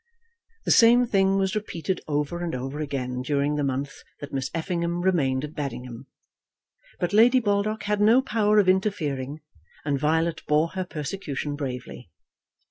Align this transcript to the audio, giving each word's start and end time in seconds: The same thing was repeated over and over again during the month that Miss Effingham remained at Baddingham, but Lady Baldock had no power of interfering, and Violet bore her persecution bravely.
The 0.65 0.71
same 0.71 1.05
thing 1.05 1.37
was 1.37 1.53
repeated 1.53 2.01
over 2.07 2.43
and 2.43 2.55
over 2.55 2.79
again 2.79 3.21
during 3.21 3.53
the 3.53 3.63
month 3.63 3.93
that 4.19 4.33
Miss 4.33 4.49
Effingham 4.51 5.01
remained 5.01 5.43
at 5.43 5.53
Baddingham, 5.53 6.07
but 6.99 7.13
Lady 7.13 7.39
Baldock 7.39 7.83
had 7.83 8.01
no 8.01 8.19
power 8.19 8.57
of 8.57 8.67
interfering, 8.67 9.41
and 9.85 9.99
Violet 9.99 10.41
bore 10.47 10.69
her 10.69 10.85
persecution 10.85 11.55
bravely. 11.55 12.09